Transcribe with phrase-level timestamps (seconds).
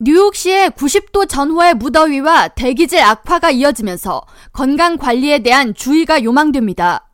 [0.00, 7.08] 뉴욕시의 90도 전후의 무더위와 대기질 악화가 이어지면서 건강 관리에 대한 주의가 요망됩니다.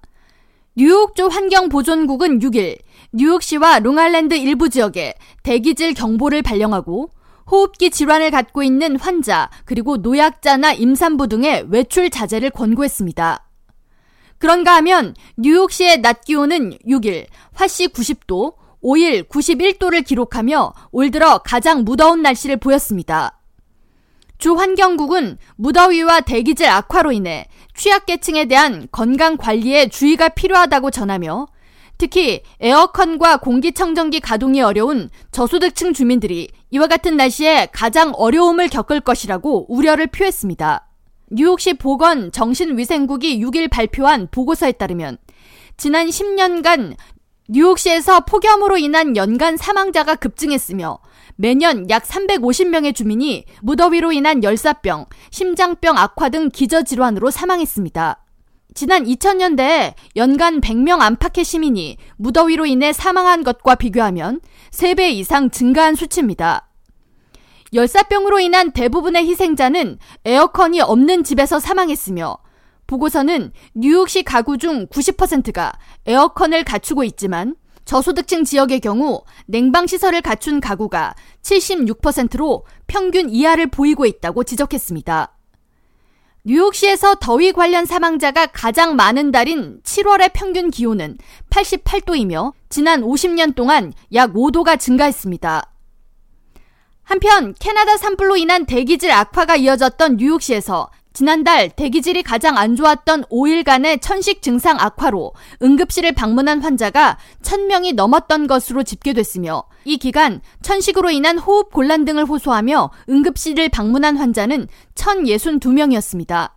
[0.76, 2.76] 뉴욕주 환경보존국은 6일
[3.12, 7.08] 뉴욕시와 롱알랜드 일부 지역에 대기질 경보를 발령하고
[7.50, 13.48] 호흡기 질환을 갖고 있는 환자 그리고 노약자나 임산부 등의 외출 자제를 권고했습니다.
[14.36, 22.22] 그런가 하면 뉴욕시의 낮 기온은 6일 화씨 90도, 5일 91도를 기록하며 올 들어 가장 무더운
[22.22, 23.40] 날씨를 보였습니다.
[24.36, 31.46] 주 환경국은 무더위와 대기질 악화로 인해 취약계층에 대한 건강 관리에 주의가 필요하다고 전하며
[31.96, 40.08] 특히 에어컨과 공기청정기 가동이 어려운 저소득층 주민들이 이와 같은 날씨에 가장 어려움을 겪을 것이라고 우려를
[40.08, 40.88] 표했습니다.
[41.30, 45.16] 뉴욕시 보건 정신위생국이 6일 발표한 보고서에 따르면
[45.76, 46.96] 지난 10년간
[47.46, 50.98] 뉴욕시에서 폭염으로 인한 연간 사망자가 급증했으며
[51.36, 58.20] 매년 약 350명의 주민이 무더위로 인한 열사병, 심장병 악화 등 기저질환으로 사망했습니다.
[58.72, 66.70] 지난 2000년대에 연간 100명 안팎의 시민이 무더위로 인해 사망한 것과 비교하면 3배 이상 증가한 수치입니다.
[67.74, 72.38] 열사병으로 인한 대부분의 희생자는 에어컨이 없는 집에서 사망했으며
[72.94, 75.72] 보고서는 뉴욕시 가구 중 90%가
[76.06, 84.44] 에어컨을 갖추고 있지만 저소득층 지역의 경우 냉방 시설을 갖춘 가구가 76%로 평균 이하를 보이고 있다고
[84.44, 85.32] 지적했습니다.
[86.46, 91.18] 뉴욕시에서 더위 관련 사망자가 가장 많은 달인 7월의 평균 기온은
[91.50, 95.70] 88도이며 지난 50년 동안 약 5도가 증가했습니다.
[97.02, 104.42] 한편 캐나다 산불로 인한 대기질 악화가 이어졌던 뉴욕시에서 지난달 대기질이 가장 안 좋았던 5일간의 천식
[104.42, 112.04] 증상 악화로 응급실을 방문한 환자가 1000명이 넘었던 것으로 집계됐으며 이 기간 천식으로 인한 호흡 곤란
[112.04, 116.50] 등을 호소하며 응급실을 방문한 환자는 1062명이었습니다.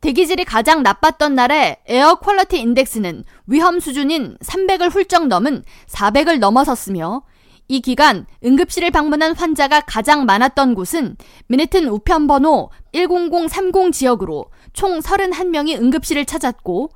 [0.00, 7.24] 대기질이 가장 나빴던 날에 Air Quality Index는 위험 수준인 300을 훌쩍 넘은 400을 넘어섰으며
[7.68, 11.16] 이 기간 응급실을 방문한 환자가 가장 많았던 곳은
[11.48, 16.90] 맨해튼 우편번호 10030 지역으로 총 31명이 응급실을 찾았고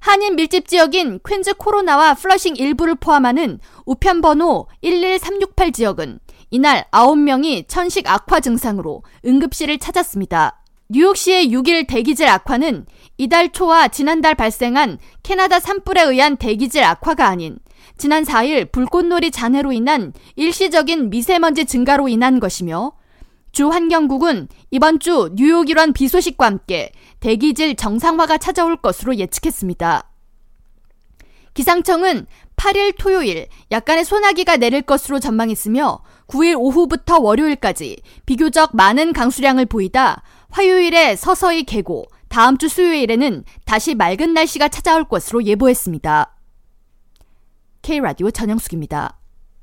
[0.00, 6.20] 한인 밀집 지역인 퀸즈 코로나와 플러싱 일부를 포함하는 우편번호 11368 지역은
[6.50, 10.62] 이날 9명이 천식 악화 증상으로 응급실을 찾았습니다.
[10.88, 12.86] 뉴욕시의 6일 대기질 악화는
[13.16, 17.58] 이달 초와 지난달 발생한 캐나다 산불에 의한 대기질 악화가 아닌
[17.96, 22.92] 지난 4일 불꽃놀이 잔해로 인한 일시적인 미세먼지 증가로 인한 것이며
[23.52, 26.90] 주 환경국은 이번 주 뉴욕 일원 비 소식과 함께
[27.20, 30.10] 대기질 정상화가 찾아올 것으로 예측했습니다.
[31.54, 40.22] 기상청은 8일 토요일 약간의 소나기가 내릴 것으로 전망했으며 9일 오후부터 월요일까지 비교적 많은 강수량을 보이다
[40.50, 46.33] 화요일에 서서히 개고 다음 주 수요일에는 다시 맑은 날씨가 찾아올 것으로 예보했습니다.
[47.84, 49.23] K라디오 전영숙입니다.